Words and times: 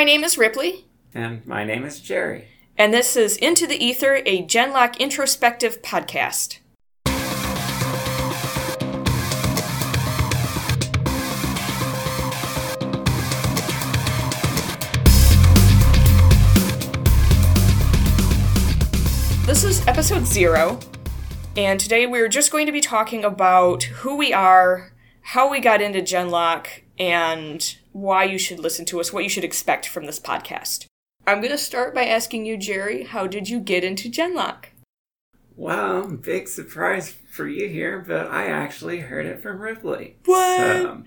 My 0.00 0.04
name 0.04 0.24
is 0.24 0.38
Ripley. 0.38 0.86
And 1.12 1.46
my 1.46 1.62
name 1.62 1.84
is 1.84 2.00
Jerry. 2.00 2.48
And 2.78 2.94
this 2.94 3.16
is 3.16 3.36
Into 3.36 3.66
the 3.66 3.76
Ether, 3.76 4.22
a 4.24 4.42
Genlock 4.42 4.98
introspective 4.98 5.82
podcast. 5.82 6.56
This 19.44 19.64
is 19.64 19.86
episode 19.86 20.26
zero, 20.26 20.80
and 21.58 21.78
today 21.78 22.06
we're 22.06 22.28
just 22.28 22.50
going 22.50 22.64
to 22.64 22.72
be 22.72 22.80
talking 22.80 23.22
about 23.22 23.82
who 23.82 24.16
we 24.16 24.32
are, 24.32 24.94
how 25.20 25.50
we 25.50 25.60
got 25.60 25.82
into 25.82 26.00
Genlock, 26.00 26.68
and 26.98 27.76
why 27.92 28.24
you 28.24 28.38
should 28.38 28.58
listen 28.58 28.84
to 28.86 29.00
us, 29.00 29.12
what 29.12 29.24
you 29.24 29.30
should 29.30 29.44
expect 29.44 29.86
from 29.86 30.06
this 30.06 30.20
podcast. 30.20 30.86
I'm 31.26 31.40
going 31.40 31.50
to 31.50 31.58
start 31.58 31.94
by 31.94 32.06
asking 32.06 32.46
you, 32.46 32.56
Jerry, 32.56 33.04
how 33.04 33.26
did 33.26 33.48
you 33.48 33.60
get 33.60 33.84
into 33.84 34.10
Genlock? 34.10 34.66
Well, 35.56 36.06
big 36.08 36.48
surprise 36.48 37.14
for 37.30 37.46
you 37.46 37.68
here, 37.68 37.98
but 38.06 38.28
I 38.28 38.46
actually 38.46 39.00
heard 39.00 39.26
it 39.26 39.42
from 39.42 39.60
Ripley. 39.60 40.16
What? 40.24 40.56
So, 40.58 41.02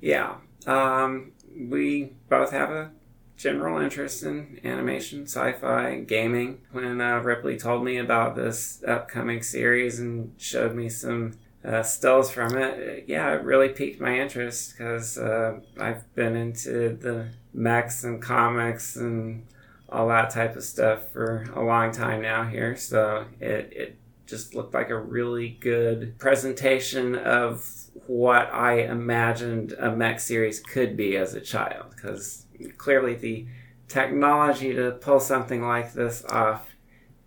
yeah. 0.00 0.36
Um, 0.66 1.32
we 1.58 2.12
both 2.28 2.52
have 2.52 2.70
a 2.70 2.92
general 3.36 3.80
interest 3.80 4.22
in 4.22 4.60
animation, 4.64 5.24
sci-fi, 5.24 6.00
gaming. 6.00 6.60
When 6.70 7.00
uh, 7.00 7.18
Ripley 7.20 7.58
told 7.58 7.84
me 7.84 7.96
about 7.96 8.36
this 8.36 8.84
upcoming 8.86 9.42
series 9.42 9.98
and 9.98 10.34
showed 10.36 10.74
me 10.74 10.88
some 10.88 11.32
uh, 11.64 11.82
stills 11.82 12.30
from 12.30 12.56
it, 12.56 13.04
yeah, 13.06 13.34
it 13.34 13.42
really 13.42 13.68
piqued 13.68 14.00
my 14.00 14.18
interest 14.18 14.76
because 14.76 15.18
uh, 15.18 15.60
I've 15.78 16.12
been 16.14 16.36
into 16.36 16.96
the 16.96 17.28
mechs 17.52 18.04
and 18.04 18.22
comics 18.22 18.96
and 18.96 19.46
all 19.88 20.08
that 20.08 20.30
type 20.30 20.56
of 20.56 20.64
stuff 20.64 21.10
for 21.12 21.46
a 21.54 21.62
long 21.62 21.92
time 21.92 22.22
now 22.22 22.44
here. 22.44 22.76
So 22.76 23.26
it, 23.40 23.72
it 23.72 23.98
just 24.26 24.54
looked 24.54 24.72
like 24.72 24.90
a 24.90 24.96
really 24.96 25.50
good 25.60 26.18
presentation 26.18 27.16
of 27.16 27.68
what 28.06 28.52
I 28.52 28.82
imagined 28.82 29.72
a 29.72 29.94
mech 29.94 30.20
series 30.20 30.60
could 30.60 30.96
be 30.96 31.16
as 31.16 31.34
a 31.34 31.40
child 31.40 31.90
because 31.94 32.46
clearly 32.78 33.14
the 33.14 33.46
technology 33.88 34.72
to 34.72 34.92
pull 34.92 35.20
something 35.20 35.62
like 35.62 35.92
this 35.92 36.24
off 36.26 36.70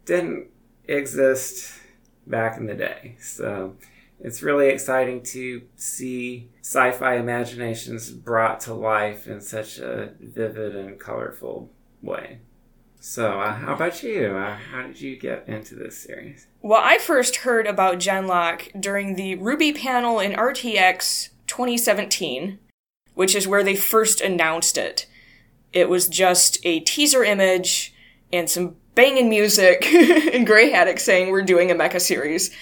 didn't 0.05 0.47
exist 0.85 1.73
back 2.25 2.57
in 2.57 2.65
the 2.65 2.73
day. 2.73 3.17
So 3.19 3.75
it's 4.19 4.41
really 4.41 4.69
exciting 4.69 5.21
to 5.23 5.63
see 5.75 6.49
sci 6.61 6.91
fi 6.91 7.15
imaginations 7.15 8.11
brought 8.11 8.59
to 8.61 8.73
life 8.73 9.27
in 9.27 9.41
such 9.41 9.79
a 9.79 10.11
vivid 10.19 10.75
and 10.75 10.99
colorful 10.99 11.69
way. 12.01 12.39
So, 13.05 13.41
uh, 13.41 13.53
how 13.53 13.73
about 13.73 14.01
you? 14.01 14.37
Uh, 14.37 14.55
how 14.55 14.83
did 14.83 15.01
you 15.01 15.17
get 15.17 15.45
into 15.45 15.75
this 15.75 16.01
series? 16.01 16.47
Well, 16.61 16.81
I 16.81 16.97
first 16.97 17.37
heard 17.37 17.67
about 17.67 17.99
Genlock 17.99 18.79
during 18.79 19.15
the 19.15 19.35
RWBY 19.35 19.77
panel 19.77 20.21
in 20.21 20.31
RTX 20.31 21.29
2017, 21.47 22.59
which 23.13 23.35
is 23.35 23.45
where 23.45 23.61
they 23.61 23.75
first 23.75 24.21
announced 24.21 24.77
it. 24.77 25.05
It 25.73 25.89
was 25.89 26.07
just 26.07 26.59
a 26.63 26.79
teaser 26.79 27.25
image 27.25 27.93
and 28.31 28.49
some 28.49 28.77
banging 28.95 29.29
music 29.29 29.85
and 30.33 30.47
Gray 30.47 30.69
Haddock 30.69 30.99
saying 30.99 31.29
we're 31.29 31.41
doing 31.41 31.71
a 31.71 31.75
mecha 31.75 31.99
series. 31.99 32.55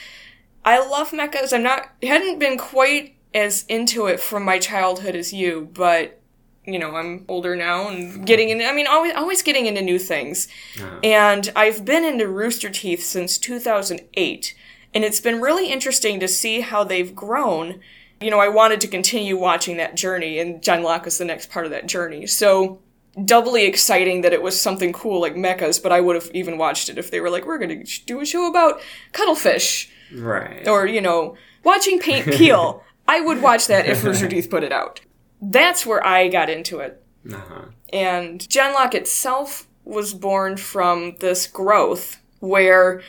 I 0.64 0.80
love 0.86 1.12
mechas. 1.12 1.54
I'm 1.54 1.64
not 1.64 1.90
hadn't 2.04 2.40
been 2.40 2.58
quite 2.58 3.16
as 3.34 3.66
into 3.68 4.08
it 4.08 4.20
from 4.20 4.44
my 4.44 4.60
childhood 4.60 5.16
as 5.16 5.34
you, 5.34 5.70
but 5.74 6.20
you 6.66 6.78
know, 6.78 6.96
I'm 6.96 7.26
older 7.28 7.56
now 7.56 7.88
and 7.88 8.26
getting 8.26 8.50
in 8.50 8.62
I 8.62 8.72
mean 8.74 8.88
always 8.88 9.14
always 9.16 9.42
getting 9.42 9.66
into 9.66 9.82
new 9.82 9.98
things. 10.00 10.48
Uh, 10.80 11.00
And 11.04 11.52
I've 11.56 11.84
been 11.86 12.06
into 12.06 12.28
Rooster 12.28 12.70
Teeth 12.70 13.04
since 13.04 13.38
2008, 13.38 14.56
and 14.94 15.04
it's 15.04 15.20
been 15.20 15.42
really 15.42 15.72
interesting 15.72 16.20
to 16.20 16.28
see 16.28 16.62
how 16.62 16.84
they've 16.84 17.16
grown. 17.16 17.80
You 18.20 18.30
know, 18.30 18.40
I 18.40 18.50
wanted 18.50 18.80
to 18.82 18.88
continue 18.88 19.36
watching 19.38 19.78
that 19.78 19.96
journey, 19.96 20.38
and 20.38 20.62
Genlock 20.62 21.06
was 21.06 21.18
the 21.18 21.26
next 21.26 21.50
part 21.50 21.66
of 21.66 21.72
that 21.72 21.88
journey. 21.88 22.28
So, 22.28 22.80
doubly 23.26 23.66
exciting 23.66 24.22
that 24.22 24.34
it 24.34 24.42
was 24.42 24.62
something 24.62 24.94
cool 24.94 25.22
like 25.22 25.36
mechas, 25.36 25.82
but 25.82 25.92
I 25.92 26.02
would 26.02 26.16
have 26.16 26.32
even 26.34 26.58
watched 26.58 26.90
it 26.90 26.98
if 26.98 27.12
they 27.12 27.20
were 27.20 27.30
like, 27.30 27.46
we're 27.46 27.58
going 27.58 27.86
to 27.86 28.06
do 28.06 28.22
a 28.22 28.26
show 28.26 28.48
about 28.48 28.82
cuttlefish, 29.12 29.90
right. 30.16 30.68
or, 30.68 30.86
you 30.86 31.02
know, 31.02 31.36
watching 31.64 32.00
paint 32.00 32.26
peel. 32.28 32.84
I 33.08 33.20
would 33.20 33.42
watch 33.42 33.68
that 33.68 33.88
if 33.88 34.04
Rooster 34.04 34.28
Teeth 34.28 34.50
put 34.50 34.64
it 34.64 34.72
out. 34.72 35.02
That's 35.42 35.86
where 35.86 36.06
I 36.06 36.28
got 36.28 36.50
into 36.50 36.80
it. 36.80 37.04
uh-huh. 37.30 37.66
And 37.92 38.40
Genlock 38.40 38.94
itself 38.94 39.68
was 39.84 40.14
born 40.14 40.56
from 40.56 41.16
this 41.20 41.48
growth 41.48 42.22
where 42.40 43.02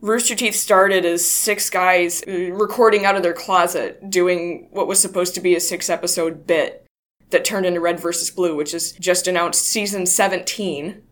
Rooster 0.00 0.36
Teeth 0.36 0.54
started 0.54 1.04
as 1.04 1.28
six 1.28 1.68
guys 1.68 2.22
uh, 2.28 2.52
recording 2.52 3.04
out 3.04 3.16
of 3.16 3.22
their 3.22 3.32
closet, 3.32 4.08
doing 4.08 4.68
what 4.70 4.86
was 4.86 5.00
supposed 5.00 5.34
to 5.34 5.40
be 5.40 5.56
a 5.56 5.60
six 5.60 5.90
episode 5.90 6.46
bit 6.46 6.86
that 7.30 7.44
turned 7.44 7.66
into 7.66 7.80
Red 7.80 8.00
versus 8.00 8.30
Blue, 8.30 8.54
which 8.56 8.74
is 8.74 8.92
just 8.92 9.26
announced 9.26 9.64
season 9.64 10.06
17. 10.06 11.02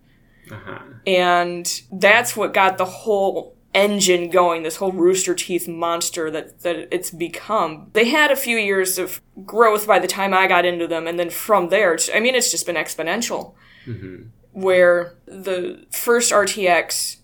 Uh-huh. 0.51 0.79
And 1.07 1.83
that's 1.93 2.37
what 2.37 2.55
got 2.55 2.79
the 2.79 2.85
whole 2.85 3.57
engine 3.75 4.31
going, 4.31 4.63
this 4.63 4.77
whole 4.77 4.93
Rooster 4.93 5.35
Teeth 5.35 5.69
monster 5.69 6.31
that, 6.31 6.61
that 6.63 6.89
it's 6.93 7.11
become. 7.11 7.91
They 7.93 8.07
had 8.07 8.31
a 8.31 8.37
few 8.37 8.57
years 8.57 8.99
of 8.99 9.21
growth 9.45 9.87
by 9.87 9.99
the 9.99 10.09
time 10.09 10.35
I 10.35 10.47
got 10.47 10.65
into 10.65 10.87
them, 10.87 11.07
and 11.07 11.19
then 11.19 11.31
from 11.31 11.69
there, 11.69 11.97
I 12.15 12.21
mean, 12.21 12.35
it's 12.35 12.51
just 12.51 12.67
been 12.67 12.77
exponential. 12.77 13.55
hmm 13.85 14.25
Where 14.53 15.15
the 15.27 15.87
first 15.91 16.33
RTX, 16.33 17.17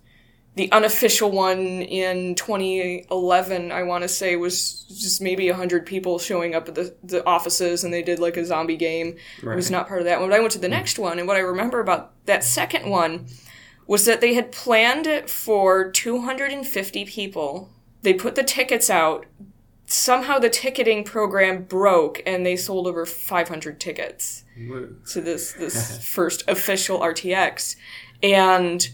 the 0.57 0.71
unofficial 0.71 1.33
one 1.33 1.83
in 1.83 2.37
2011, 2.37 3.73
I 3.73 3.83
want 3.83 4.03
to 4.03 4.09
say, 4.09 4.37
was 4.37 4.85
just 4.85 5.21
maybe 5.21 5.51
100 5.51 5.85
people 5.85 6.19
showing 6.21 6.55
up 6.55 6.69
at 6.69 6.77
the, 6.77 6.95
the 7.03 7.27
offices 7.27 7.83
and 7.83 7.93
they 7.93 8.03
did 8.03 8.21
like 8.21 8.37
a 8.37 8.45
zombie 8.45 8.77
game. 8.77 9.17
I 9.45 9.57
was 9.57 9.71
not 9.71 9.89
part 9.89 10.01
of 10.01 10.05
that 10.05 10.21
one, 10.21 10.31
but 10.31 10.37
I 10.37 10.41
went 10.41 10.53
to 10.53 10.61
the 10.61 10.69
hmm. 10.69 10.75
next 10.75 10.99
one, 10.99 11.19
and 11.19 11.27
what 11.27 11.37
I 11.37 11.41
remember 11.41 11.81
about 11.81 12.13
that 12.27 12.45
second 12.45 12.89
one 12.89 13.27
was 13.87 14.05
that 14.05 14.21
they 14.21 14.35
had 14.35 14.53
planned 14.53 15.07
it 15.07 15.29
for 15.29 15.91
250 15.91 17.05
people. 17.05 17.71
They 18.03 18.15
put 18.15 18.35
the 18.35 18.45
tickets 18.45 18.89
out. 18.89 19.27
Somehow 19.87 20.39
the 20.39 20.49
ticketing 20.49 21.05
program 21.05 21.65
broke, 21.65 22.23
and 22.25 22.47
they 22.47 22.57
sold 22.57 22.87
over 22.87 23.05
500 23.05 23.79
tickets 23.79 24.45
Woo. 24.57 24.97
to 25.11 25.21
this 25.21 25.53
this 25.53 26.03
first 26.15 26.43
official 26.49 27.01
RTX, 27.01 27.77
and 28.23 28.89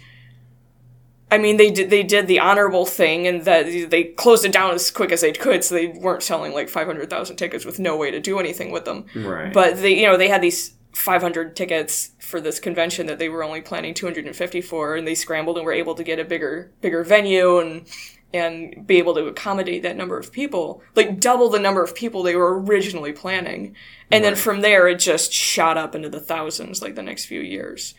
I 1.31 1.39
mean 1.39 1.57
they 1.57 1.71
did 1.71 1.91
they 1.91 2.03
did 2.03 2.27
the 2.27 2.41
honorable 2.41 2.87
thing 2.87 3.27
and 3.27 3.45
that 3.45 3.91
they 3.91 4.05
closed 4.05 4.45
it 4.45 4.53
down 4.53 4.75
as 4.75 4.91
quick 4.91 5.13
as 5.13 5.21
they 5.21 5.33
could, 5.33 5.65
so 5.65 5.75
they 5.75 5.87
weren't 5.87 6.23
selling 6.23 6.53
like 6.53 6.69
500,000 6.69 7.37
tickets 7.37 7.65
with 7.65 7.79
no 7.79 7.97
way 7.97 8.11
to 8.11 8.21
do 8.21 8.39
anything 8.39 8.71
with 8.71 8.85
them. 8.85 9.07
Right. 9.15 9.53
But 9.53 9.81
they, 9.81 10.01
you 10.01 10.07
know, 10.07 10.17
they 10.17 10.29
had 10.29 10.43
these 10.43 10.75
500 10.93 11.55
tickets 11.55 12.11
for 12.19 12.41
this 12.41 12.59
convention 12.59 13.07
that 13.07 13.19
they 13.19 13.29
were 13.29 13.45
only 13.45 13.61
planning 13.61 13.95
250 13.95 14.61
for, 14.61 14.97
and 14.97 15.07
they 15.07 15.15
scrambled 15.15 15.57
and 15.57 15.65
were 15.65 15.73
able 15.73 15.95
to 15.95 16.03
get 16.03 16.19
a 16.19 16.25
bigger, 16.25 16.73
bigger 16.81 17.05
venue 17.05 17.59
and 17.59 17.87
and 18.33 18.87
be 18.87 18.99
able 18.99 19.15
to 19.15 19.27
accommodate 19.27 19.83
that 19.83 19.97
number 19.97 20.17
of 20.17 20.31
people, 20.31 20.83
like 20.95 21.19
double 21.19 21.49
the 21.49 21.59
number 21.59 21.83
of 21.83 21.97
people 21.97 22.23
they 22.23 22.37
were 22.37 22.61
originally 22.61 23.13
planning. 23.13 23.75
And 24.11 24.25
then 24.25 24.37
from 24.37 24.61
there, 24.61 24.87
it 24.87 25.01
just 25.01 25.33
shot 25.33 25.77
up 25.77 25.97
into 25.97 26.09
the 26.09 26.21
thousands, 26.21 26.81
like 26.81 26.95
the 26.95 27.03
next 27.03 27.25
few 27.25 27.41
years. 27.41 27.97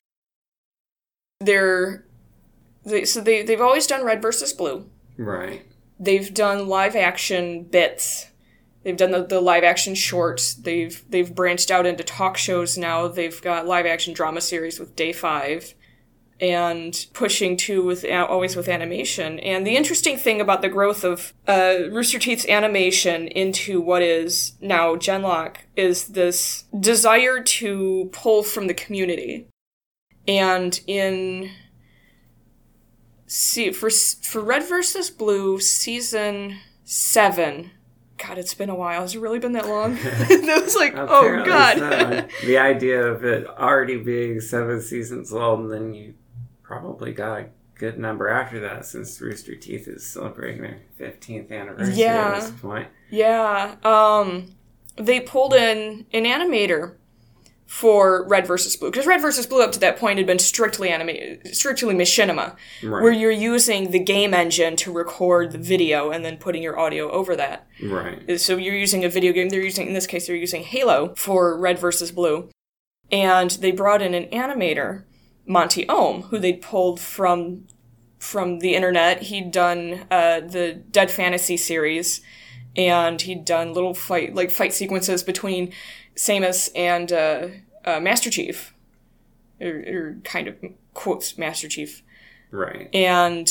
They're 1.41 2.06
they, 2.86 3.06
so 3.06 3.22
they 3.22 3.44
they've 3.44 3.62
always 3.62 3.88
done 3.88 4.06
red 4.06 4.22
versus 4.22 4.53
blue. 4.53 4.90
right. 5.18 5.66
They've 6.00 6.34
done 6.34 6.68
live 6.68 6.96
action 6.96 7.64
bits. 7.64 8.31
They've 8.84 8.97
done 8.97 9.12
the, 9.12 9.24
the 9.24 9.40
live 9.40 9.64
action 9.64 9.94
shorts. 9.94 10.56
They've 10.56 11.03
they've 11.09 11.34
branched 11.34 11.70
out 11.70 11.86
into 11.86 12.03
talk 12.03 12.38
shows 12.38 12.78
now. 12.78 13.08
They've 13.08 13.40
got 13.41 13.68
live 13.68 13.86
action 13.86 14.14
drama 14.14 14.41
series 14.41 14.80
with 14.80 14.96
Day 14.96 15.14
Five, 15.14 15.76
and 16.40 17.05
pushing 17.14 17.55
to 17.55 17.84
with 17.84 18.03
always 18.11 18.55
with 18.55 18.67
animation. 18.67 19.40
And 19.40 19.66
the 19.66 19.78
interesting 19.78 20.17
thing 20.17 20.41
about 20.41 20.64
the 20.64 20.70
growth 20.70 21.03
of 21.03 21.34
uh, 21.47 21.76
Rooster 21.91 22.17
Teeth's 22.17 22.47
animation 22.47 23.28
into 23.28 23.79
what 23.79 24.02
is 24.02 24.53
now 24.59 24.96
Genlock 24.96 25.58
is 25.76 26.08
this 26.08 26.64
desire 26.78 27.41
to 27.44 28.09
pull 28.11 28.41
from 28.41 28.66
the 28.66 28.73
community. 28.73 29.47
And 30.28 30.79
in 30.88 31.52
see 33.31 33.72
for 33.72 33.89
for 33.89 34.41
Red 34.41 34.63
versus 34.67 35.09
Blue 35.09 35.59
season 35.59 36.57
seven. 36.83 37.72
God, 38.17 38.37
it's 38.37 38.53
been 38.53 38.69
a 38.69 38.75
while. 38.75 39.01
Has 39.01 39.16
it 39.16 39.19
really 39.19 39.39
been 39.39 39.53
that 39.53 39.67
long? 39.67 39.97
it 40.03 40.63
was 40.63 40.75
like, 40.75 40.93
oh 40.95 41.43
god. 41.45 41.78
so. 41.79 42.28
the 42.45 42.57
idea 42.57 43.01
of 43.01 43.23
it 43.23 43.47
already 43.47 43.97
being 43.97 44.39
seven 44.41 44.81
seasons 44.81 45.33
old, 45.33 45.61
and 45.61 45.72
then 45.72 45.93
you 45.93 46.13
probably 46.61 47.13
got 47.13 47.39
a 47.39 47.45
good 47.75 47.97
number 47.97 48.28
after 48.28 48.59
that, 48.59 48.85
since 48.85 49.19
Rooster 49.22 49.55
Teeth 49.55 49.87
is 49.87 50.05
celebrating 50.05 50.61
their 50.61 50.81
fifteenth 50.97 51.51
anniversary 51.51 51.95
Yeah. 51.95 52.33
at 52.35 52.41
this 52.41 52.51
point. 52.51 52.89
Yeah. 53.09 53.75
Um 53.83 54.55
they 54.97 55.22
pulled 55.22 55.53
in 55.53 56.05
an 56.13 56.25
animator 56.25 56.95
for 57.72 58.28
Red 58.28 58.46
versus 58.46 58.76
Blue 58.76 58.91
because 58.91 59.08
Red 59.08 59.22
versus 59.22 59.47
Blue 59.47 59.64
up 59.64 59.72
to 59.72 59.79
that 59.79 59.97
point 59.97 60.18
had 60.18 60.28
been 60.28 60.40
strictly 60.40 60.90
anime, 60.90 61.38
strictly 61.53 61.96
machinima, 61.96 62.58
Right. 62.84 63.02
where 63.02 63.14
you're 63.14 63.32
using 63.32 63.91
the 63.91 64.00
game 64.00 64.34
engine 64.34 64.76
to 64.76 64.91
record 64.91 65.53
the 65.53 65.58
video 65.58 66.12
and 66.12 66.26
then 66.26 66.35
putting 66.35 66.62
your 66.62 66.78
audio 66.78 67.09
over 67.09 67.34
that. 67.38 67.66
Right. 67.82 68.38
So 68.41 68.58
you're 68.58 68.76
using 68.76 69.06
a 69.06 69.09
video 69.09 69.32
game. 69.32 69.47
They're 69.47 69.62
using 69.62 69.88
in 69.88 69.94
this 69.94 70.06
case 70.06 70.28
they're 70.28 70.35
using 70.35 70.64
Halo 70.64 71.14
for 71.16 71.58
Red 71.58 71.79
versus 71.79 72.12
Blue, 72.12 72.50
and 73.09 73.52
they 73.52 73.72
brought 73.72 74.02
in 74.02 74.14
an 74.14 74.26
animator, 74.32 75.03
Monty 75.46 75.85
Oum, 75.90 76.24
who 76.24 76.40
they'd 76.40 76.62
pulled 76.62 77.00
from 77.00 77.67
from 78.20 78.59
the 78.59 78.76
internet. 78.76 79.22
He'd 79.24 79.50
done 79.50 80.06
uh, 80.12 80.41
the 80.41 80.74
Dead 80.91 81.09
Fantasy 81.09 81.56
series, 81.56 82.20
and 82.76 83.22
he'd 83.22 83.46
done 83.46 83.74
little 83.74 83.94
fight 83.94 84.35
like 84.35 84.52
fight 84.52 84.74
sequences 84.74 85.24
between 85.24 85.72
Samus 86.16 86.69
and 86.75 87.11
uh, 87.11 87.47
uh, 87.85 87.99
Master 87.99 88.29
Chief, 88.29 88.73
or, 89.59 89.67
or 89.67 90.17
kind 90.23 90.47
of 90.47 90.55
quotes 90.93 91.37
Master 91.37 91.67
Chief. 91.67 92.03
Right. 92.52 92.90
And 92.93 93.47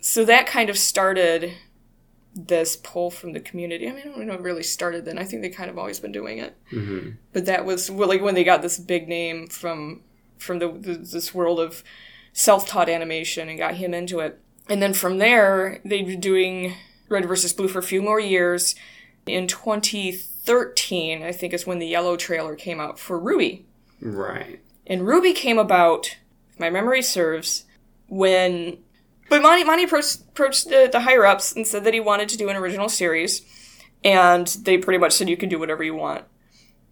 so 0.00 0.24
that 0.24 0.46
kind 0.46 0.68
of 0.68 0.76
started 0.76 1.54
this 2.34 2.76
pull 2.76 3.10
from 3.10 3.32
the 3.32 3.40
community. 3.40 3.88
I 3.88 3.92
mean, 3.92 4.00
I 4.00 4.10
don't 4.10 4.26
know 4.26 4.38
really 4.38 4.62
started 4.62 5.04
then. 5.04 5.18
I 5.18 5.24
think 5.24 5.42
they 5.42 5.50
kind 5.50 5.70
of 5.70 5.78
always 5.78 6.00
been 6.00 6.12
doing 6.12 6.38
it. 6.38 6.56
hmm 6.70 7.10
But 7.32 7.46
that 7.46 7.64
was 7.64 7.90
well, 7.90 8.08
like 8.08 8.22
when 8.22 8.34
they 8.34 8.44
got 8.44 8.62
this 8.62 8.78
big 8.78 9.08
name 9.08 9.46
from 9.46 10.02
from 10.38 10.58
the, 10.58 10.68
the 10.68 10.94
this 10.94 11.34
world 11.34 11.60
of 11.60 11.84
self-taught 12.32 12.88
animation 12.88 13.48
and 13.48 13.58
got 13.58 13.74
him 13.74 13.92
into 13.94 14.20
it. 14.20 14.40
And 14.68 14.82
then 14.82 14.94
from 14.94 15.18
there, 15.18 15.80
they'd 15.84 16.06
be 16.06 16.16
doing 16.16 16.74
Red 17.08 17.26
versus 17.26 17.52
Blue 17.52 17.68
for 17.68 17.80
a 17.80 17.82
few 17.82 18.00
more 18.00 18.20
years. 18.20 18.74
In 19.26 19.46
2013, 19.46 20.31
I 20.46 21.32
think 21.32 21.52
is 21.52 21.66
when 21.66 21.78
the 21.78 21.86
yellow 21.86 22.16
trailer 22.16 22.56
came 22.56 22.80
out 22.80 22.98
for 22.98 23.20
RWBY. 23.20 23.62
Right. 24.00 24.60
And 24.86 25.02
RWBY 25.02 25.34
came 25.34 25.58
about, 25.58 26.16
if 26.50 26.58
my 26.58 26.70
memory 26.70 27.02
serves, 27.02 27.64
when. 28.08 28.78
But 29.28 29.42
Monty, 29.42 29.64
Monty 29.64 29.84
approached, 29.84 30.20
approached 30.20 30.68
the, 30.68 30.88
the 30.90 31.00
higher 31.00 31.24
ups 31.24 31.54
and 31.54 31.66
said 31.66 31.84
that 31.84 31.94
he 31.94 32.00
wanted 32.00 32.28
to 32.30 32.36
do 32.36 32.48
an 32.48 32.56
original 32.56 32.88
series. 32.88 33.42
And 34.04 34.46
they 34.62 34.78
pretty 34.78 34.98
much 34.98 35.12
said, 35.12 35.28
you 35.28 35.36
can 35.36 35.48
do 35.48 35.58
whatever 35.58 35.82
you 35.82 35.94
want. 35.94 36.24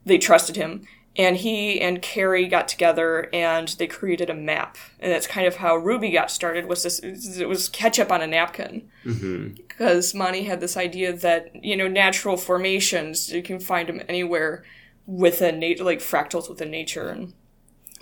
They 0.06 0.16
trusted 0.16 0.56
him. 0.56 0.86
And 1.16 1.36
he 1.36 1.80
and 1.80 2.00
Kerry 2.00 2.46
got 2.46 2.68
together 2.68 3.28
and 3.32 3.68
they 3.68 3.86
created 3.88 4.30
a 4.30 4.34
map. 4.34 4.78
And 5.00 5.10
that's 5.10 5.26
kind 5.26 5.46
of 5.46 5.56
how 5.56 5.76
RWBY 5.76 6.12
got 6.12 6.30
started, 6.30 6.66
was 6.66 6.84
this, 6.84 7.00
it 7.00 7.48
was 7.48 7.68
ketchup 7.68 8.12
on 8.12 8.22
a 8.22 8.26
napkin. 8.26 8.88
Hmm 9.02 9.48
because 9.80 10.12
Monty 10.12 10.42
had 10.42 10.60
this 10.60 10.76
idea 10.76 11.10
that 11.10 11.64
you 11.64 11.74
know 11.74 11.88
natural 11.88 12.36
formations 12.36 13.32
you 13.32 13.42
can 13.42 13.58
find 13.58 13.88
them 13.88 14.02
anywhere 14.10 14.62
within 15.06 15.58
nature, 15.58 15.84
like 15.84 16.00
fractals 16.00 16.50
within 16.50 16.70
nature, 16.70 17.08
and 17.08 17.32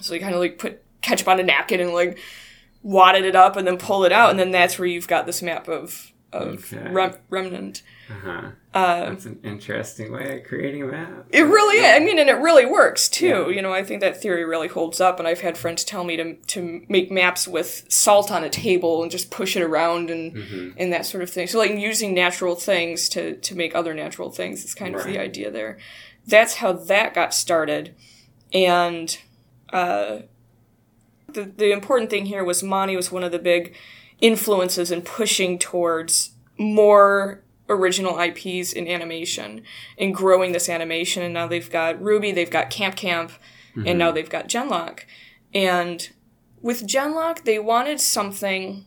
so 0.01 0.13
he 0.13 0.19
kind 0.19 0.35
of 0.35 0.41
like 0.41 0.59
put 0.59 0.83
ketchup 1.03 1.29
on 1.29 1.39
a 1.39 1.45
napkin 1.45 1.79
and 1.79 1.93
like 1.93 2.19
wadded 2.83 3.25
it 3.25 3.37
up 3.37 3.57
and 3.57 3.65
then 3.65 3.79
pull 3.79 4.05
it 4.05 4.11
out, 4.11 4.31
and 4.31 4.41
then 4.41 4.51
that's 4.51 4.77
where 4.77 4.89
you've 4.89 5.07
got 5.07 5.25
this 5.25 5.41
map 5.41 5.69
of 5.69 6.11
of 6.33 6.73
Okay. 6.73 6.91
rem- 6.93 7.17
remnant. 7.31 7.83
Uh-huh. 8.11 8.51
Uh, 8.75 9.09
That's 9.11 9.25
an 9.27 9.39
interesting 9.43 10.13
way 10.13 10.39
of 10.39 10.45
creating 10.47 10.83
a 10.83 10.87
map. 10.87 11.27
it 11.31 11.43
really, 11.43 11.85
I 11.87 11.99
mean, 12.01 12.19
and 12.19 12.29
it 12.29 12.35
really 12.39 12.67
works 12.67 13.09
too. 13.09 13.27
Yeah. 13.27 13.49
You 13.49 13.63
know, 13.63 13.73
I 13.73 13.83
think 13.83 14.01
that 14.03 14.21
theory 14.21 14.45
really 14.45 14.69
holds 14.69 15.01
up, 15.01 15.19
and 15.19 15.27
I've 15.27 15.41
had 15.41 15.57
friends 15.59 15.85
tell 15.85 16.05
me 16.05 16.17
to 16.17 16.35
to 16.35 16.83
make 16.89 17.11
maps 17.11 17.49
with 17.49 17.85
salt 17.89 18.31
on 18.31 18.45
a 18.45 18.51
table 18.51 19.03
and 19.03 19.11
just 19.11 19.31
push 19.31 19.57
it 19.57 19.63
around 19.63 20.11
and 20.11 20.33
hmm 20.37 20.71
and 20.77 20.93
that 20.93 21.07
sort 21.07 21.23
of 21.23 21.31
thing. 21.31 21.47
So 21.47 21.59
like 21.59 21.71
using 21.73 22.15
natural 22.15 22.55
things 22.55 23.09
to 23.11 23.37
to 23.37 23.55
make 23.55 23.75
other 23.75 23.95
natural 23.95 24.31
things 24.31 24.65
is 24.65 24.75
kind 24.75 24.95
of 24.95 25.05
the 25.05 25.19
idea 25.19 25.51
there. 25.51 25.79
That's 26.27 26.55
how 26.57 26.73
that 26.75 27.15
got 27.15 27.33
started, 27.35 27.95
and 28.53 29.19
uh, 29.73 30.21
the 31.29 31.45
the 31.45 31.73
important 31.73 32.11
thing 32.11 32.27
here 32.27 32.45
was 32.45 32.63
Monty 32.63 32.97
was 32.97 33.11
one 33.13 33.25
of 33.25 33.33
the 33.33 33.39
big 33.39 33.75
influences 34.21 34.91
and 34.91 35.05
pushing 35.05 35.59
towards 35.59 36.33
more 36.59 37.43
original 37.69 38.19
IPs 38.19 38.73
in 38.73 38.89
animation 38.89 39.63
and 39.99 40.15
growing 40.15 40.53
this 40.53 40.69
animation. 40.69 41.23
And 41.23 41.35
now 41.35 41.47
they've 41.47 41.71
got 41.71 41.97
RWBY, 41.97 42.35
they've 42.35 42.51
got 42.51 42.71
Camp 42.71 42.97
Camp, 42.97 43.33
and 43.75 43.85
mm-hmm. 43.85 43.99
now 43.99 44.11
they've 44.11 44.29
got 44.29 44.49
Genlock. 44.49 45.01
And 45.55 46.09
with 46.61 46.87
Genlock, 46.87 47.45
they 47.45 47.59
wanted 47.59 48.01
something 48.01 48.85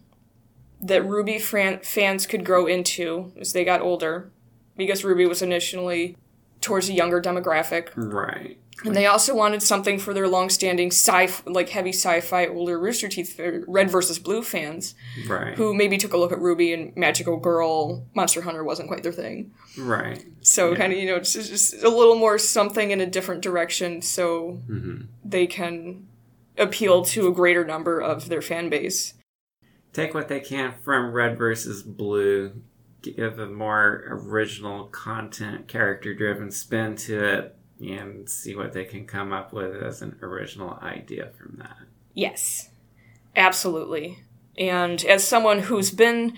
that 0.81 1.03
RWBY 1.03 1.41
fran- 1.41 1.79
fans 1.81 2.25
could 2.25 2.43
grow 2.43 2.65
into 2.65 3.31
as 3.39 3.53
they 3.53 3.63
got 3.63 3.81
older, 3.81 4.31
because 4.75 5.03
RWBY 5.03 5.29
was 5.29 5.41
initially 5.41 6.17
towards 6.59 6.89
a 6.89 6.93
younger 6.93 7.21
demographic. 7.21 7.89
Right. 7.95 8.57
And 8.83 8.95
they 8.95 9.05
also 9.05 9.35
wanted 9.35 9.61
something 9.61 9.99
for 9.99 10.11
their 10.13 10.27
long-standing 10.27 10.89
sci 10.91 11.29
like 11.45 11.69
heavy 11.69 11.91
sci-fi 11.93 12.47
older 12.47 12.79
Rooster 12.79 13.07
Teeth 13.09 13.39
uh, 13.39 13.59
Red 13.67 13.91
versus 13.91 14.17
Blue 14.17 14.41
fans 14.41 14.95
Right. 15.27 15.55
who 15.55 15.73
maybe 15.75 15.97
took 15.97 16.13
a 16.13 16.17
look 16.17 16.31
at 16.31 16.39
RWBY 16.39 16.73
and 16.73 16.97
Magical 16.97 17.37
Girl, 17.37 18.05
Monster 18.15 18.41
Hunter 18.41 18.63
wasn't 18.63 18.87
quite 18.87 19.03
their 19.03 19.11
thing. 19.11 19.51
Right. 19.77 20.25
So 20.41 20.71
Yeah. 20.71 20.77
kind 20.77 20.93
of 20.93 20.99
you 20.99 21.05
know 21.07 21.15
it's 21.17 21.33
just, 21.33 21.49
just 21.49 21.83
a 21.83 21.89
little 21.89 22.15
more 22.15 22.37
something 22.39 22.89
in 22.91 23.01
a 23.01 23.05
different 23.05 23.41
direction 23.41 24.01
so 24.01 24.53
hmm 24.67 25.01
they 25.23 25.45
can 25.47 26.07
appeal 26.57 27.03
to 27.05 27.27
a 27.27 27.31
greater 27.33 27.63
number 27.63 27.99
of 27.99 28.29
their 28.29 28.41
fan 28.41 28.69
base. 28.69 29.13
Take 29.93 30.13
what 30.13 30.27
they 30.27 30.39
can 30.39 30.73
from 30.83 31.11
Red 31.11 31.37
versus 31.37 31.83
Blue, 31.83 32.53
give 33.01 33.37
a 33.39 33.45
more 33.47 34.03
original 34.09 34.85
content, 34.85 35.67
character 35.67 36.13
driven 36.13 36.49
spin 36.51 36.95
to 36.97 37.23
it, 37.23 37.55
and 37.81 38.29
see 38.29 38.55
what 38.55 38.73
they 38.73 38.85
can 38.85 39.05
come 39.05 39.33
up 39.33 39.51
with 39.53 39.75
as 39.81 40.01
an 40.01 40.17
original 40.21 40.77
idea 40.81 41.31
from 41.37 41.55
that. 41.57 41.77
Yes, 42.13 42.69
absolutely. 43.35 44.19
And 44.57 45.03
as 45.05 45.27
someone 45.27 45.59
who's 45.59 45.91
been 45.91 46.35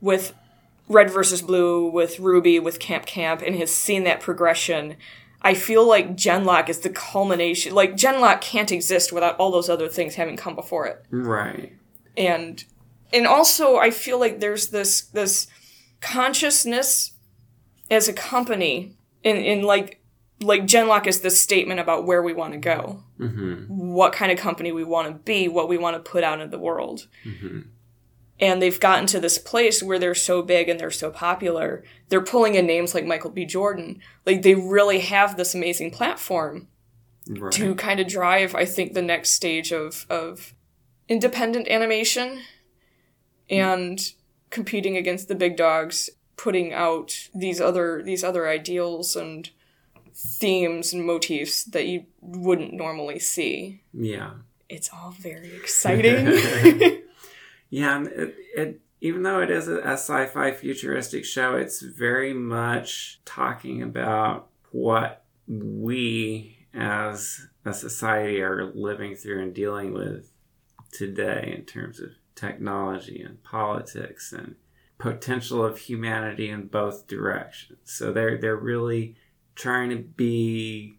with 0.00 0.34
Red 0.88 1.10
versus 1.10 1.42
Blue, 1.42 1.88
with 1.88 2.16
RWBY, 2.16 2.62
with 2.62 2.80
Camp 2.80 3.06
Camp, 3.06 3.42
and 3.42 3.54
has 3.56 3.72
seen 3.72 4.04
that 4.04 4.20
progression, 4.20 4.96
I 5.42 5.54
feel 5.54 5.86
like 5.86 6.16
Genlock 6.16 6.68
is 6.68 6.80
the 6.80 6.90
culmination. 6.90 7.74
Like, 7.74 7.94
Genlock 7.94 8.40
can't 8.40 8.72
exist 8.72 9.12
without 9.12 9.36
all 9.36 9.50
those 9.50 9.70
other 9.70 9.88
things 9.88 10.16
having 10.16 10.36
come 10.36 10.54
before 10.54 10.86
it. 10.86 11.04
Right. 11.10 11.72
And 12.16 12.64
and 13.12 13.26
also 13.26 13.76
I 13.76 13.90
feel 13.90 14.18
like 14.18 14.40
there's 14.40 14.68
this 14.68 15.02
this 15.02 15.46
consciousness 16.00 17.12
as 17.90 18.08
a 18.08 18.12
company 18.12 18.96
in, 19.22 19.36
in 19.36 19.62
like 19.62 19.99
like 20.40 20.62
Genlock 20.62 21.06
is 21.06 21.20
this 21.20 21.40
statement 21.40 21.80
about 21.80 22.06
where 22.06 22.22
we 22.22 22.32
want 22.32 22.52
to 22.54 22.58
go 22.58 23.02
hmm 23.18 23.64
what 23.68 24.12
kind 24.12 24.32
of 24.32 24.38
company 24.38 24.72
we 24.72 24.84
want 24.84 25.08
to 25.08 25.14
be, 25.14 25.46
what 25.48 25.68
we 25.68 25.76
want 25.78 25.96
to 25.96 26.10
put 26.10 26.24
out 26.24 26.40
in 26.40 26.50
the 26.50 26.58
world. 26.58 27.06
hmm 27.22 27.60
And 28.40 28.60
they've 28.62 28.80
gotten 28.80 29.06
to 29.08 29.20
this 29.20 29.38
place 29.38 29.82
where 29.82 29.98
they're 29.98 30.14
so 30.14 30.40
big 30.42 30.68
and 30.68 30.80
they're 30.80 30.90
so 30.90 31.10
popular. 31.10 31.84
They're 32.08 32.22
pulling 32.32 32.54
in 32.54 32.66
names 32.66 32.94
like 32.94 33.04
Michael 33.04 33.30
B. 33.30 33.44
Jordan. 33.44 34.00
Like 34.24 34.40
they 34.42 34.54
really 34.54 35.00
have 35.00 35.36
this 35.36 35.54
amazing 35.54 35.90
platform 35.90 36.68
Right. 37.28 37.52
to 37.52 37.74
kind 37.74 38.00
of 38.00 38.08
drive, 38.08 38.54
I 38.54 38.64
think, 38.64 38.94
the 38.94 39.02
next 39.02 39.30
stage 39.30 39.72
of 39.72 40.06
of 40.08 40.54
independent 41.08 41.68
animation 41.68 42.40
and 43.48 44.00
competing 44.50 44.96
against 44.96 45.28
the 45.28 45.34
big 45.34 45.56
dogs, 45.56 46.10
putting 46.36 46.72
out 46.72 47.28
these 47.34 47.60
other 47.60 48.02
these 48.02 48.24
other 48.24 48.48
ideals 48.48 49.16
and 49.16 49.50
themes 50.22 50.92
and 50.92 51.04
motifs 51.04 51.64
that 51.64 51.86
you 51.86 52.04
wouldn't 52.20 52.72
normally 52.72 53.18
see 53.18 53.82
yeah. 53.92 54.30
it's 54.68 54.90
all 54.92 55.10
very 55.10 55.54
exciting. 55.54 57.00
Yeah, 57.70 57.96
and 57.96 58.06
it, 58.08 58.34
it 58.54 58.80
even 59.00 59.22
though 59.22 59.40
it 59.40 59.50
is 59.50 59.68
a, 59.68 59.78
a 59.78 59.92
sci-fi 59.92 60.52
futuristic 60.52 61.24
show, 61.24 61.56
it's 61.56 61.80
very 61.80 62.34
much 62.34 63.20
talking 63.24 63.82
about 63.82 64.48
what 64.72 65.24
we 65.46 66.66
as 66.74 67.48
a 67.64 67.72
society 67.72 68.42
are 68.42 68.72
living 68.74 69.14
through 69.14 69.42
and 69.42 69.54
dealing 69.54 69.94
with 69.94 70.30
today 70.92 71.54
in 71.56 71.64
terms 71.64 72.00
of 72.00 72.10
technology 72.34 73.22
and 73.22 73.42
politics 73.42 74.32
and 74.32 74.56
potential 74.98 75.64
of 75.64 75.78
humanity 75.78 76.50
in 76.50 76.66
both 76.66 77.06
directions. 77.06 77.78
So 77.84 78.12
they're 78.12 78.36
they're 78.36 78.56
really 78.56 79.16
trying 79.54 79.90
to 79.90 79.96
be 79.96 80.98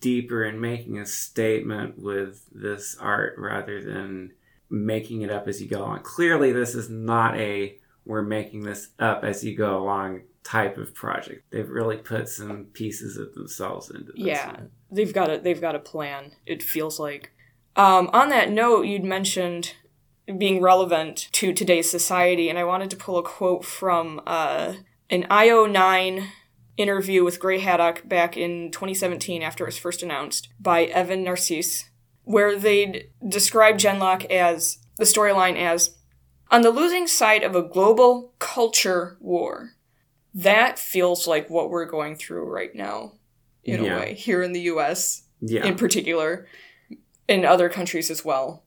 deeper 0.00 0.44
in 0.44 0.60
making 0.60 0.98
a 0.98 1.06
statement 1.06 1.98
with 1.98 2.44
this 2.52 2.96
art 3.00 3.34
rather 3.38 3.82
than 3.82 4.32
making 4.68 5.22
it 5.22 5.30
up 5.30 5.48
as 5.48 5.60
you 5.60 5.68
go 5.68 5.80
along. 5.80 6.00
Clearly, 6.02 6.52
this 6.52 6.74
is 6.74 6.88
not 6.88 7.36
a 7.36 7.76
we're 8.04 8.22
making 8.22 8.62
this 8.62 8.88
up 8.98 9.24
as 9.24 9.44
you 9.44 9.56
go 9.56 9.78
along 9.78 10.22
type 10.42 10.78
of 10.78 10.94
project. 10.94 11.44
They've 11.50 11.68
really 11.68 11.96
put 11.96 12.28
some 12.28 12.66
pieces 12.72 13.16
of 13.16 13.34
themselves 13.34 13.90
into 13.90 14.12
this. 14.12 14.14
Yeah. 14.16 14.46
one. 14.46 14.70
they've 14.90 15.12
got 15.12 15.30
a 15.30 15.38
they've 15.38 15.60
got 15.60 15.74
a 15.74 15.80
plan. 15.80 16.32
It 16.46 16.62
feels 16.62 16.98
like. 16.98 17.32
Um, 17.76 18.10
on 18.12 18.30
that 18.30 18.50
note, 18.50 18.82
you'd 18.82 19.04
mentioned 19.04 19.74
being 20.38 20.60
relevant 20.60 21.28
to 21.32 21.52
today's 21.52 21.90
society, 21.90 22.48
and 22.48 22.58
I 22.58 22.64
wanted 22.64 22.90
to 22.90 22.96
pull 22.96 23.18
a 23.18 23.22
quote 23.22 23.64
from 23.64 24.20
uh, 24.26 24.74
an 25.08 25.24
IO9 25.24 26.26
interview 26.80 27.24
with 27.24 27.40
Gray 27.40 27.58
Haddock 27.58 28.08
back 28.08 28.36
in 28.36 28.70
2017 28.70 29.42
after 29.42 29.64
it 29.64 29.68
was 29.68 29.78
first 29.78 30.02
announced 30.02 30.48
by 30.58 30.84
Evan 30.84 31.22
Narcisse, 31.24 31.90
where 32.24 32.56
they'd 32.56 33.08
describe 33.26 33.76
Genlock 33.78 34.24
as 34.30 34.78
the 34.96 35.04
storyline 35.04 35.56
as 35.56 35.96
on 36.50 36.62
the 36.62 36.70
losing 36.70 37.06
side 37.06 37.42
of 37.42 37.54
a 37.54 37.62
global 37.62 38.34
culture 38.38 39.16
war. 39.20 39.70
That 40.34 40.78
feels 40.78 41.26
like 41.26 41.48
what 41.50 41.70
we're 41.70 41.86
going 41.86 42.16
through 42.16 42.44
right 42.44 42.74
now, 42.74 43.12
in 43.64 43.84
Yeah. 43.84 43.96
a 43.96 44.00
way, 44.00 44.14
here 44.14 44.42
in 44.42 44.52
the 44.52 44.62
US 44.62 45.24
Yeah. 45.40 45.64
in 45.64 45.76
particular, 45.76 46.46
in 47.28 47.44
other 47.44 47.68
countries 47.68 48.10
as 48.10 48.24
well. 48.24 48.64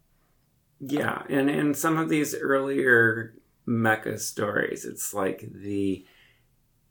Yeah, 0.80 1.24
and 1.30 1.50
in 1.50 1.74
some 1.74 1.98
of 1.98 2.10
these 2.10 2.36
earlier 2.36 3.36
mecha 3.68 4.20
stories, 4.20 4.84
it's 4.84 5.14
like 5.14 5.46
the 5.54 6.06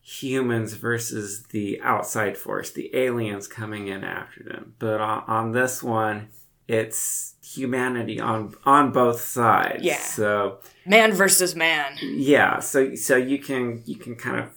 humans 0.03 0.75
versus 0.75 1.45
the 1.45 1.81
outside 1.81 2.37
force, 2.37 2.71
the 2.73 2.95
aliens 2.95 3.47
coming 3.47 3.87
in 3.89 4.05
after 4.05 4.43
them. 4.43 4.75
But 4.79 5.01
on, 5.01 5.25
on 5.27 5.53
this 5.53 5.83
one, 5.83 6.29
it's 6.69 7.35
humanity 7.43 8.21
on 8.21 8.55
on 8.65 8.93
both 8.93 9.21
sides. 9.21 9.83
Yeah. 9.83 9.99
So 9.99 10.59
Man 10.87 11.13
versus 11.13 11.55
man. 11.55 11.97
yeah, 12.01 12.61
so 12.61 12.95
so 12.95 13.17
you 13.17 13.39
can 13.39 13.83
you 13.87 13.97
can 13.97 14.17
kind 14.17 14.39
of 14.41 14.51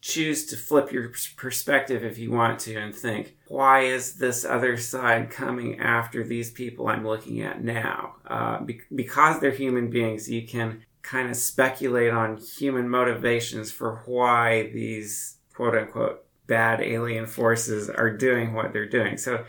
choose 0.00 0.46
to 0.46 0.56
flip 0.56 0.90
your 0.90 1.12
perspective 1.36 2.02
if 2.02 2.16
you 2.18 2.30
want 2.30 2.58
to 2.58 2.74
and 2.74 2.94
think 2.94 3.36
why 3.48 3.80
is 3.80 4.14
this 4.14 4.46
other 4.46 4.78
side 4.78 5.28
coming 5.28 5.78
after 5.78 6.24
these 6.24 6.50
people 6.50 6.88
i'm 6.88 7.06
looking 7.06 7.42
at 7.42 7.62
now 7.62 8.14
uh, 8.26 8.58
be- 8.62 8.80
because 8.94 9.38
they're 9.40 9.50
human 9.50 9.90
beings 9.90 10.30
you 10.30 10.46
can 10.46 10.82
kind 11.02 11.30
of 11.30 11.36
speculate 11.36 12.12
on 12.12 12.36
human 12.36 12.88
motivations 12.88 13.72
for 13.72 14.02
why 14.06 14.70
these 14.72 15.38
quote 15.54 15.74
unquote 15.74 16.24
bad 16.46 16.80
alien 16.80 17.26
forces 17.26 17.88
are 17.88 18.10
doing 18.10 18.54
what 18.54 18.72
they're 18.72 18.88
doing. 18.88 19.16
So 19.16 19.44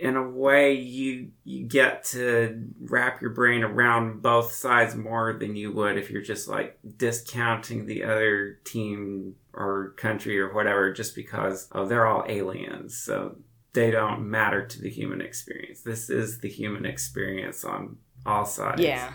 in 0.00 0.14
a 0.16 0.28
way 0.28 0.74
you 0.74 1.30
you 1.44 1.64
get 1.64 2.04
to 2.04 2.68
wrap 2.82 3.20
your 3.22 3.30
brain 3.30 3.62
around 3.62 4.20
both 4.20 4.52
sides 4.52 4.94
more 4.94 5.32
than 5.32 5.56
you 5.56 5.72
would 5.72 5.96
if 5.96 6.10
you're 6.10 6.20
just 6.20 6.48
like 6.48 6.78
discounting 6.98 7.86
the 7.86 8.04
other 8.04 8.58
team 8.64 9.34
or 9.54 9.94
country 9.96 10.38
or 10.38 10.52
whatever 10.52 10.92
just 10.92 11.14
because 11.14 11.68
oh 11.72 11.86
they're 11.86 12.06
all 12.06 12.24
aliens 12.28 12.94
so 12.98 13.36
they 13.76 13.90
don't 13.90 14.28
matter 14.28 14.66
to 14.66 14.80
the 14.80 14.88
human 14.88 15.20
experience. 15.20 15.82
This 15.82 16.08
is 16.08 16.40
the 16.40 16.48
human 16.48 16.86
experience 16.86 17.62
on 17.62 17.98
all 18.24 18.46
sides. 18.46 18.80
Yeah. 18.80 19.12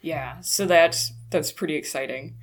Yeah. 0.00 0.40
So 0.40 0.66
that's 0.66 1.12
that's 1.30 1.52
pretty 1.52 1.74
exciting. 1.74 2.36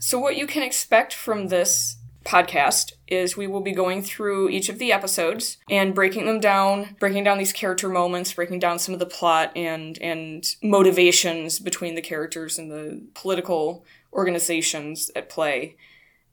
So 0.00 0.18
what 0.18 0.36
you 0.36 0.46
can 0.46 0.62
expect 0.62 1.14
from 1.14 1.48
this 1.48 1.96
podcast 2.24 2.92
is 3.06 3.36
we 3.36 3.46
will 3.46 3.60
be 3.60 3.72
going 3.72 4.02
through 4.02 4.48
each 4.48 4.68
of 4.68 4.78
the 4.80 4.92
episodes 4.92 5.58
and 5.70 5.94
breaking 5.94 6.26
them 6.26 6.40
down, 6.40 6.96
breaking 6.98 7.22
down 7.22 7.38
these 7.38 7.52
character 7.52 7.88
moments, 7.88 8.32
breaking 8.34 8.58
down 8.58 8.80
some 8.80 8.92
of 8.92 8.98
the 9.00 9.06
plot 9.06 9.52
and 9.56 9.98
and 10.02 10.44
motivations 10.62 11.58
between 11.60 11.94
the 11.94 12.02
characters 12.02 12.58
and 12.58 12.70
the 12.70 13.06
political 13.14 13.84
organizations 14.12 15.10
at 15.14 15.28
play. 15.28 15.76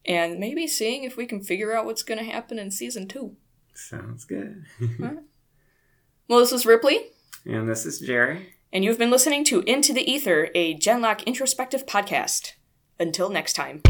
And 0.05 0.39
maybe 0.39 0.67
seeing 0.67 1.03
if 1.03 1.15
we 1.15 1.25
can 1.25 1.41
figure 1.41 1.73
out 1.75 1.85
what's 1.85 2.03
going 2.03 2.17
to 2.17 2.25
happen 2.29 2.59
in 2.59 2.71
season 2.71 3.07
2. 3.07 3.35
sounds 3.73 4.25
good 4.25 4.65
Well, 6.27 6.39
this 6.39 6.51
is 6.51 6.65
Ripley. 6.65 7.11
and 7.45 7.69
this 7.69 7.85
is 7.85 7.99
jerry 7.99 8.52
and 8.73 8.83
you've 8.83 8.97
been 8.97 9.11
listening 9.11 9.43
to 9.45 9.61
Into 9.61 9.93
the 9.93 10.11
Ether, 10.11 10.49
a 10.55 10.73
Genlock 10.73 11.25
introspective 11.25 11.85
podcast. 11.85 12.53
Until 12.99 13.29
next 13.29 13.53
time. 13.53 13.83